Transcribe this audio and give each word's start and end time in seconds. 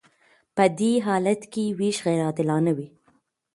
په 0.55 0.63
دې 0.79 0.93
حالت 1.07 1.41
کې 1.53 1.63
ویش 1.77 1.97
غیر 2.05 2.19
عادلانه 2.27 2.71
وي. 2.77 2.87